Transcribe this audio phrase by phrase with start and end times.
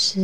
[0.00, 0.20] 是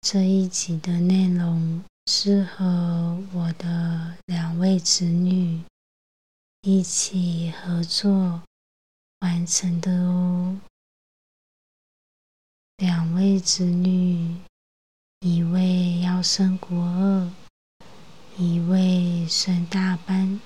[0.00, 5.62] 这一集的内容是和我的两位子女
[6.62, 8.42] 一起合作
[9.20, 10.60] 完成的哦。
[12.78, 14.38] 两位子女，
[15.20, 17.30] 一位要升国二，
[18.36, 20.40] 一位升大班。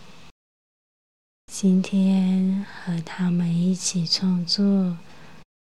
[1.47, 4.99] 今天和他们一起创作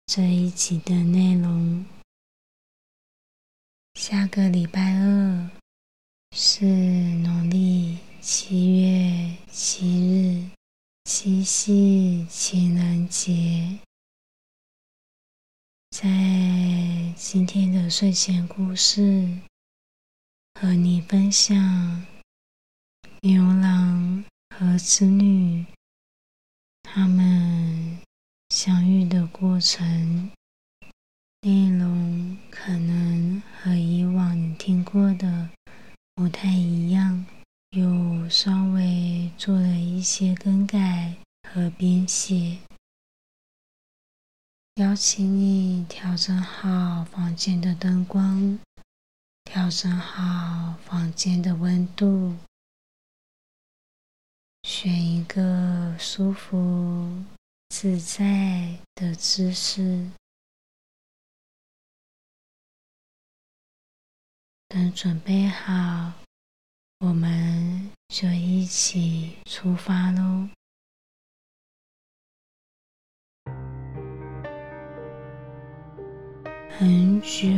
[0.05, 1.85] 这一集的内容。
[3.93, 5.49] 下个礼拜二
[6.31, 10.51] 是农历七月七日，
[11.05, 13.79] 七夕情人节。
[15.89, 16.09] 在
[17.15, 19.39] 今天的睡前故事，
[20.59, 22.05] 和你分享
[23.21, 25.65] 牛郎和织女。
[26.83, 27.99] 他们
[28.53, 30.29] 相遇的过程
[31.41, 35.49] 内容可能和以往你听过的
[36.13, 37.25] 不太一样，
[37.71, 41.15] 有稍微做了一些更改
[41.49, 42.59] 和编写。
[44.75, 48.59] 邀请你调整好房间的灯光，
[49.43, 52.35] 调整好房间的温度。
[54.61, 57.23] 选一个舒服
[57.75, 60.07] 自在的姿势，
[64.67, 66.13] 等准备好，
[66.99, 70.47] 我们就一起出发喽！
[76.69, 77.49] 很久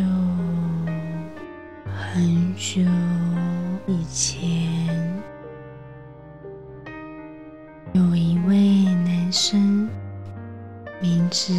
[1.85, 2.81] 很久
[3.85, 5.13] 以前。
[7.93, 9.89] 有一位男生，
[11.01, 11.53] 名字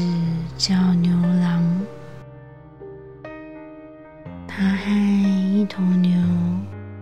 [0.57, 1.63] 叫牛郎。
[4.49, 4.91] 他和
[5.53, 6.11] 一头牛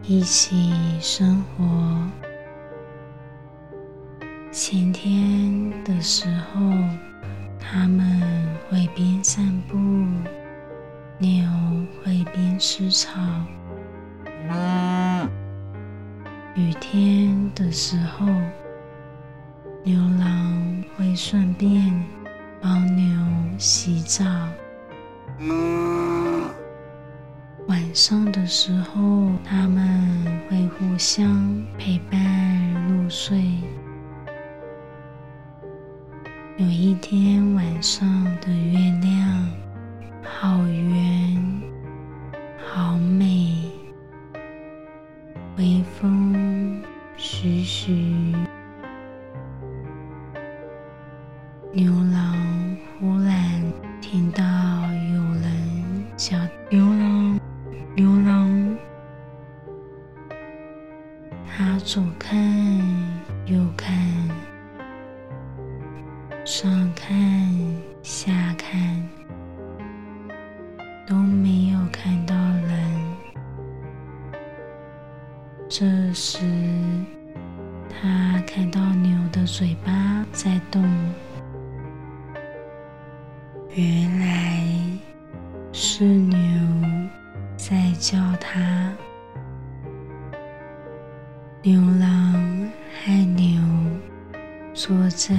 [0.03, 1.65] 一起生活。
[4.51, 6.61] 晴天的时候，
[7.59, 8.21] 他们
[8.69, 9.77] 会边散步，
[11.19, 11.49] 牛
[12.03, 13.21] 会边吃草。
[16.55, 18.27] 雨天的时候，
[19.83, 22.05] 牛郎会顺便
[22.65, 23.05] 帮牛
[23.59, 24.25] 洗澡。
[27.67, 33.45] 晚上的时候，他们会互相陪伴入睡。
[36.57, 39.47] 有一天晚上的月亮
[40.23, 41.63] 好圆，
[42.73, 43.71] 好美，
[45.59, 46.83] 微风
[47.19, 48.33] 徐徐。
[51.77, 52.34] 牛郎
[75.77, 76.39] 这时，
[77.91, 80.81] 他看到牛的嘴巴在动。
[83.75, 84.63] 原来
[85.73, 86.39] 是牛
[87.57, 88.93] 在叫他。
[91.61, 92.71] 牛郎
[93.05, 93.61] 和牛
[94.73, 95.35] 坐在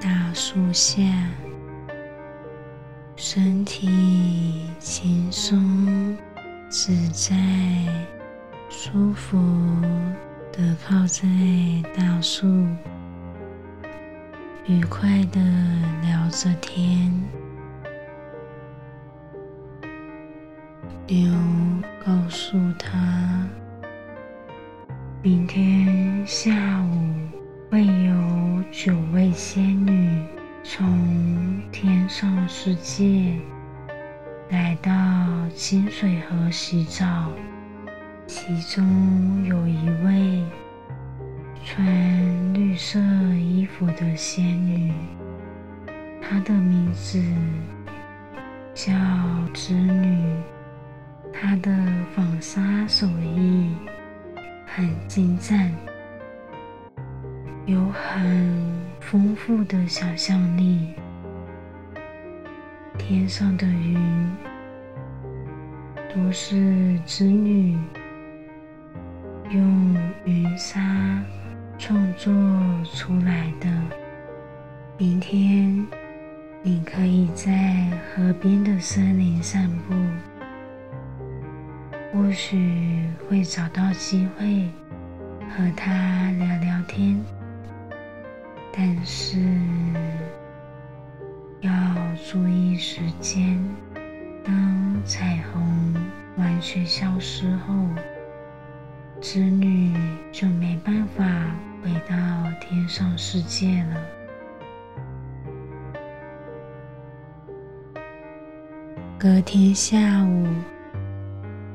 [0.00, 1.02] 大树下，
[3.14, 6.16] 身体轻松
[6.70, 7.36] 自在、
[8.80, 9.36] 舒服
[10.52, 11.26] 的靠在
[11.96, 12.46] 大树。
[14.68, 15.40] 愉快的
[16.00, 17.12] 聊着天，
[21.08, 21.28] 牛
[22.06, 23.44] 告诉他，
[25.24, 27.10] 明天下午
[27.72, 30.24] 会有九位仙女
[30.62, 33.34] 从天上世界
[34.50, 34.92] 来到
[35.52, 37.32] 清水河洗澡，
[38.28, 40.44] 其中有一位。
[41.64, 42.98] 穿绿色
[43.34, 44.92] 衣服的仙女，
[46.20, 47.22] 她的名字
[48.74, 48.94] 叫
[49.52, 50.34] 织女，
[51.30, 51.70] 她的
[52.14, 53.74] 纺纱手艺
[54.66, 55.70] 很精湛，
[57.66, 58.56] 有很
[58.98, 60.94] 丰富的想象力。
[62.96, 63.98] 天上的云
[66.14, 67.76] 都是织女
[72.98, 73.68] 出来的。
[74.98, 75.86] 明天。
[76.60, 77.52] 你可以在
[78.12, 79.94] 河边的森林散步，
[82.12, 84.68] 或许会找到机会
[85.48, 87.24] 和他聊聊天。
[88.72, 89.38] 但是
[91.60, 91.70] 要
[92.28, 93.56] 注意时间，
[94.44, 95.94] 当彩虹
[96.36, 97.72] 完全消失后，
[99.20, 99.94] 织女
[100.32, 101.24] 就没办法
[102.88, 104.00] 上世界了。
[109.18, 110.46] 隔天下午，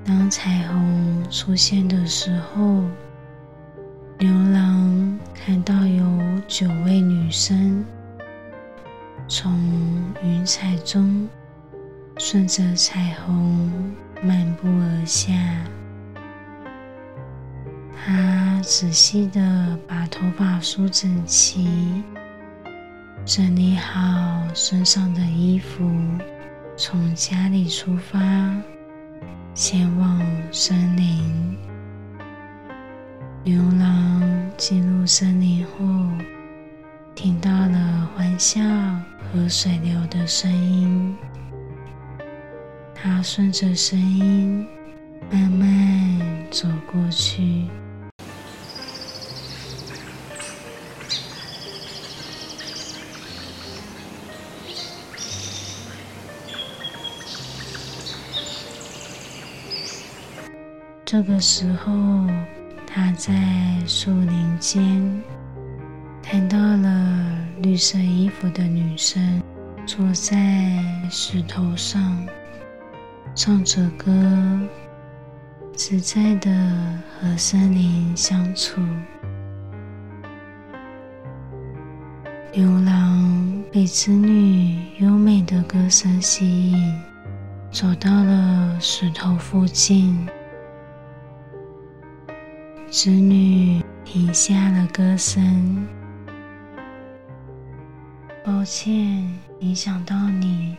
[0.03, 2.81] 当彩虹出现的时候，
[4.17, 7.85] 牛郎看到有九位女生
[9.27, 9.53] 从
[10.23, 11.27] 云彩中
[12.17, 13.93] 顺着彩虹
[14.23, 15.33] 漫步而下。
[18.05, 21.67] 他仔细的把头发梳整齐，
[23.25, 23.91] 整理好
[24.53, 25.85] 身上的衣服。
[26.77, 28.17] 从家里出发，
[29.53, 31.57] 前往森林。
[33.43, 35.83] 牛郎进入森林后，
[37.13, 38.61] 听到了欢笑
[39.33, 41.13] 和水流的声音。
[42.95, 44.65] 他顺着声音
[45.29, 47.67] 慢慢走过去。
[61.13, 61.93] 这个时候，
[62.87, 63.35] 他在
[63.85, 65.21] 树林间
[66.23, 69.39] 看到了绿色衣服的女生
[69.85, 72.25] 坐在石头上，
[73.35, 74.11] 唱着歌，
[75.75, 76.49] 自在的
[77.21, 78.81] 和森林相处。
[82.51, 86.99] 牛郎被织女优美的歌声吸引，
[87.69, 90.27] 走到了石头附近。
[92.95, 95.87] 织女停下了歌声。
[98.45, 99.27] 抱歉，
[99.61, 100.77] 影响到你。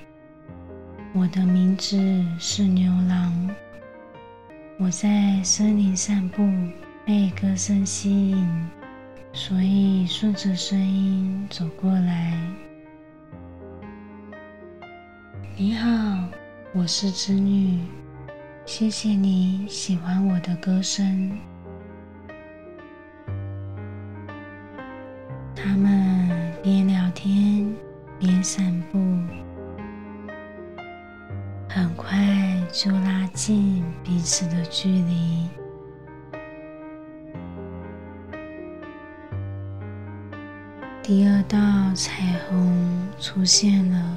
[1.13, 3.51] 我的名字是牛郎。
[4.79, 6.49] 我在森林散步，
[7.05, 8.69] 被歌声吸引，
[9.33, 12.39] 所以顺着声音走过来。
[15.57, 15.89] 你好，
[16.75, 17.81] 我是织女。
[18.65, 21.37] 谢谢你喜欢我的歌声。
[25.75, 27.75] 他们边聊天
[28.17, 28.99] 边散步，
[31.69, 32.17] 很快
[32.71, 35.49] 就拉近彼此的距离。
[41.03, 41.59] 第二道
[41.93, 44.17] 彩虹出现了，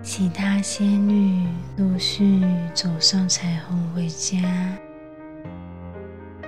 [0.00, 2.42] 其他仙女陆续
[2.72, 4.38] 走上彩虹回家。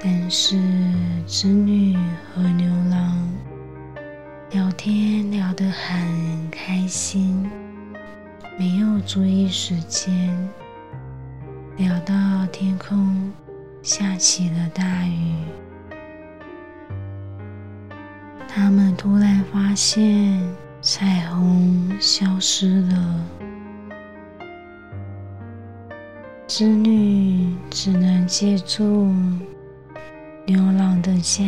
[0.08, 0.56] 但是
[1.26, 1.96] 织女
[2.32, 3.28] 和牛郎
[4.52, 7.50] 聊天聊得很开心，
[8.56, 10.12] 没有注意时间，
[11.76, 12.14] 聊到
[12.52, 13.32] 天空
[13.82, 15.34] 下起了大雨，
[18.46, 20.40] 他们突然发现
[20.80, 23.24] 彩虹消失了，
[26.46, 29.12] 织女只能借助。
[30.48, 31.44] 牛郎的家，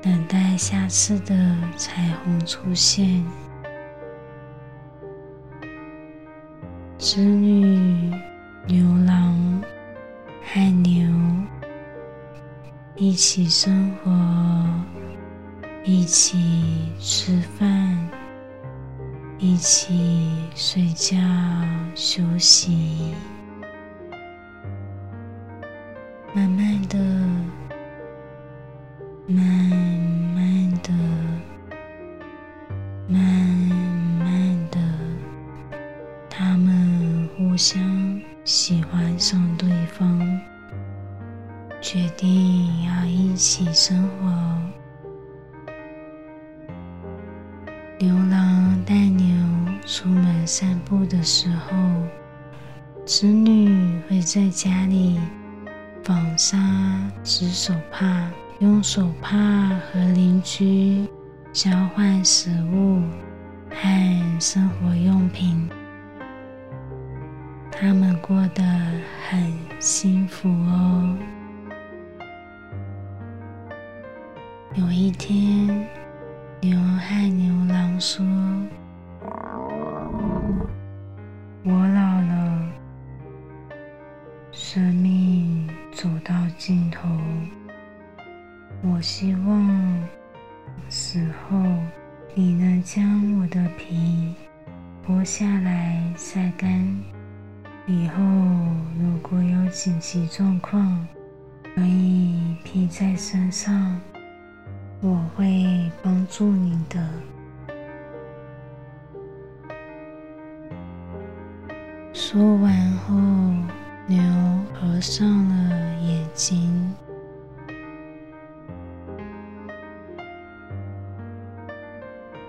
[0.00, 1.34] 等待下次的
[1.76, 3.24] 彩虹出现。
[6.96, 8.14] 织女、
[8.68, 9.60] 牛郎
[10.44, 11.12] 和牛
[12.94, 14.12] 一起生活，
[15.82, 18.08] 一起吃饭，
[19.38, 21.16] 一起睡觉
[21.96, 23.12] 休息，
[26.32, 27.63] 慢慢的。
[29.26, 30.92] 慢慢的，
[33.08, 33.18] 慢
[34.18, 34.78] 慢的，
[36.28, 37.80] 他们互相
[38.44, 40.40] 喜欢上对方，
[41.80, 44.30] 决定要一起生活。
[47.98, 49.26] 牛郎带牛
[49.86, 51.72] 出门散步的时候，
[53.06, 55.18] 织女会在家里
[56.02, 56.58] 纺纱
[57.22, 59.36] 织手帕，用手帕
[59.68, 61.06] 和邻居
[61.52, 63.02] 交换食物
[63.68, 65.68] 和生活用品。
[67.72, 68.62] 他们过得
[69.28, 71.18] 很幸福哦。
[74.74, 75.88] 有一天，
[76.60, 78.24] 牛和牛郎说
[88.86, 90.08] ：“我希望
[90.90, 91.58] 死后
[92.34, 94.34] 你能将我的皮
[95.06, 97.02] 剥下来晒干，
[97.86, 98.22] 以后
[99.00, 101.06] 如果有紧急状况，
[101.74, 103.98] 可以披在身上。”
[105.00, 107.06] 我会帮助你的。
[112.12, 113.14] 说完后，
[114.06, 114.18] 牛
[114.72, 116.94] 合上了眼睛。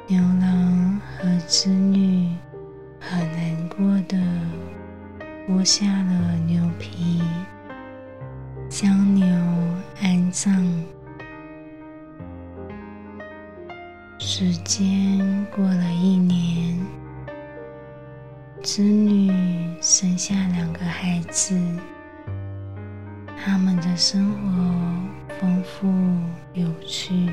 [0.08, 2.30] 牛郎和织女
[3.00, 4.16] 很难过的
[5.48, 7.24] 剥下了牛皮，
[8.70, 9.26] 将牛
[10.00, 10.54] 安葬。
[14.20, 16.80] 时间过了一年，
[18.62, 19.32] 织女
[19.82, 21.60] 生下两个孩子，
[23.44, 25.92] 他们的生活丰富
[26.54, 27.28] 有趣。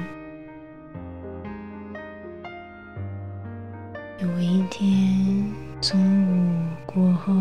[4.23, 5.99] 有一天中
[6.29, 7.35] 午过后，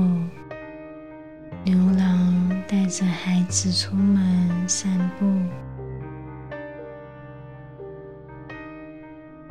[1.64, 5.32] 牛郎带着孩子出门散步。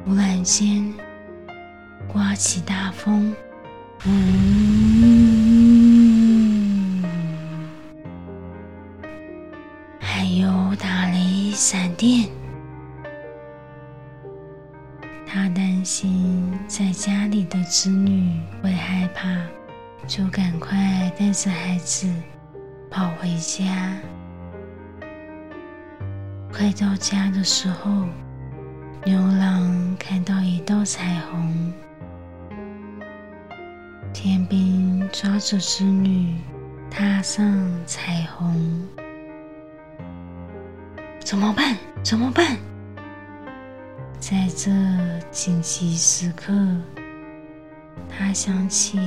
[0.04, 0.92] 忽然间，
[2.08, 3.32] 刮起大风，
[4.06, 4.64] 嗯，
[10.00, 12.28] 还有打雷闪电。
[17.50, 19.28] 的子女会害怕，
[20.06, 22.08] 就赶快带着孩子
[22.88, 23.98] 跑回家。
[26.52, 27.90] 快到家的时候。
[29.02, 31.72] 牛郎看到一道彩虹，
[34.12, 36.36] 天兵抓着织女，
[36.90, 37.42] 踏上
[37.86, 38.86] 彩虹，
[41.20, 41.78] 怎么办？
[42.02, 42.58] 怎么办？
[44.18, 44.70] 在这
[45.30, 46.52] 紧急时刻，
[48.08, 48.98] 他想起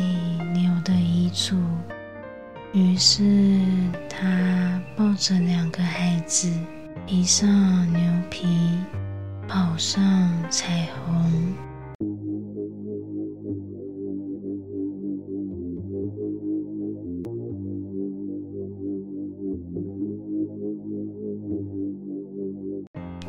[0.54, 1.56] 牛的遗嘱，
[2.74, 3.24] 于是
[4.10, 6.52] 他抱着两个孩子，
[7.06, 7.48] 披上
[7.94, 8.48] 牛皮。
[9.46, 10.02] 跑上
[10.50, 11.54] 彩虹，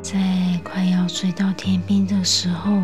[0.00, 0.18] 在
[0.62, 2.80] 快要追到天边的时候，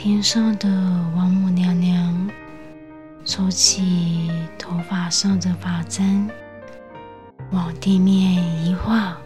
[0.00, 0.68] 天上的
[1.16, 2.30] 王母娘娘
[3.24, 6.30] 抽起头发上的发簪，
[7.50, 9.18] 往地面一画。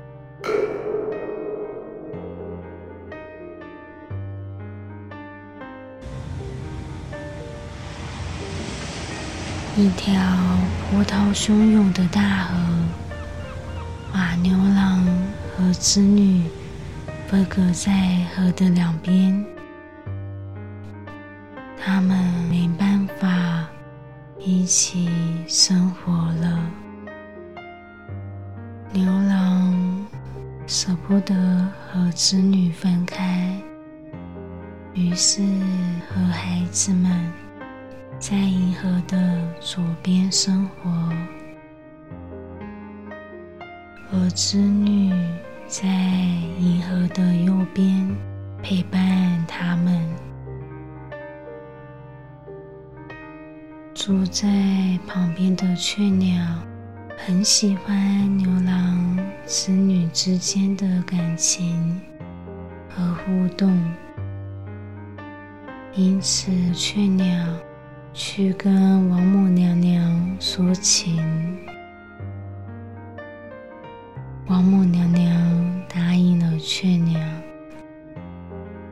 [9.76, 10.14] 一条
[10.90, 12.56] 波涛汹涌的大河，
[14.10, 15.04] 把牛郎
[15.54, 16.46] 和织女
[17.28, 19.44] 分隔在河的两边。
[24.62, 25.10] 一起
[25.48, 26.70] 生活了。
[28.92, 30.06] 牛郎
[30.68, 31.34] 舍不得
[31.90, 33.60] 和织女分开，
[34.94, 35.42] 于是
[36.08, 37.10] 和孩子们。
[38.20, 40.92] 在银河的左边生活，
[44.12, 45.12] 而织女
[45.66, 48.08] 在银河的右边
[48.62, 50.08] 陪伴他们。
[54.04, 54.48] 住在
[55.06, 56.44] 旁边的雀鸟
[57.16, 59.16] 很喜欢牛郎
[59.46, 62.00] 织女之间的感情
[62.88, 63.80] 和互动，
[65.94, 67.24] 因此雀鸟。
[68.12, 71.24] 去跟王母娘娘说情，
[74.48, 77.20] 王母娘娘答应了雀鸟，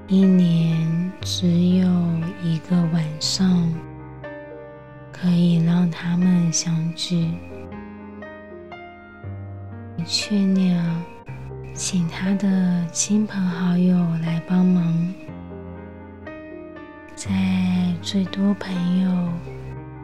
[0.06, 1.88] 一年只有
[2.44, 3.68] 一个晚上。
[5.20, 7.30] 可以让他们相聚。
[10.06, 10.82] 雀鸟
[11.74, 15.14] 请他的亲朋好友来帮忙。
[17.14, 17.28] 在
[18.00, 19.28] 最多朋友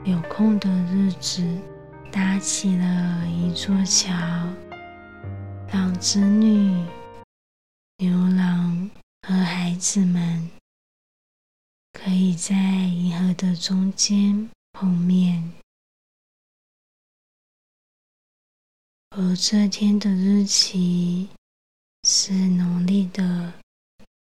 [0.04, 1.42] 有空的日子，
[2.12, 4.12] 搭起了一座桥，
[5.72, 6.76] 让织女、
[7.96, 8.90] 牛郎
[9.26, 10.50] 和孩子们
[11.94, 15.54] 可以在银河的中间碰面。
[19.08, 21.30] 而这天的日期
[22.02, 23.54] 是农历的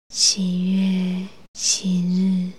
[0.07, 2.53] 七月七日。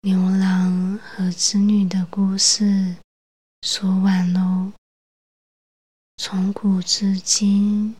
[0.00, 2.96] 牛郎和织女的故事
[3.60, 4.72] 说完喽。
[6.16, 7.96] 从古至今，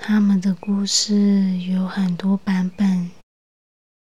[0.00, 3.10] 他们的故事有很多版本。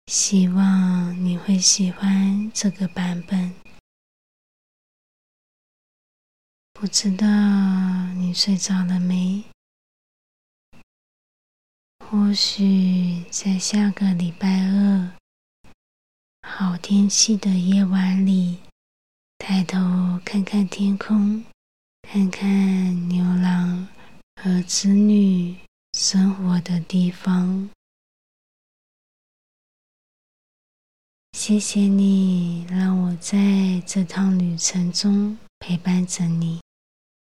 [0.08, 3.56] 希望你会喜欢这个版本。
[6.74, 7.26] 不知道
[8.14, 9.46] 你睡着了没？
[12.06, 15.12] 或许在下个礼拜二
[16.42, 18.60] 好天气的夜晚里，
[19.38, 21.44] 抬头看看天空，
[22.02, 23.88] 看看牛郎
[24.42, 25.56] 和织女
[25.94, 27.70] 生活的地方。
[31.34, 36.60] 谢谢你让我在这趟旅程中陪伴着你。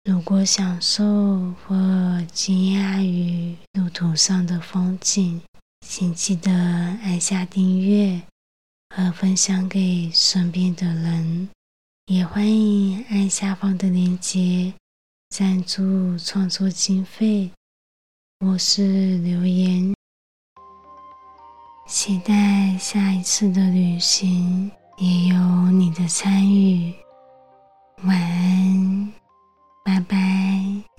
[0.04, 5.42] 如果享受或惊讶于路途上的风景，
[5.86, 8.22] 请记得按下订阅
[8.94, 11.48] 和分享给身边的人。
[12.06, 14.74] 也欢迎按下方的链接
[15.30, 17.50] 赞助创作经费。
[18.46, 19.94] 我是刘岩
[21.86, 25.36] 期待下一次的旅行也有
[25.70, 26.92] 你的参与。
[28.04, 29.12] 晚安
[29.82, 30.93] 拜拜。